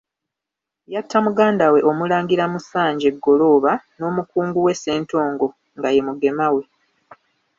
Yatta 0.93 1.17
muganda 1.25 1.65
we 1.73 1.79
Omulangira 1.91 2.43
Musanje 2.53 3.09
Ggolooba 3.15 3.71
n'omukungu 3.97 4.57
we 4.65 4.73
Ssentongo 4.77 5.47
nga 5.77 5.89
ye 5.95 6.01
Mugema 6.07 6.47
we. 6.55 6.63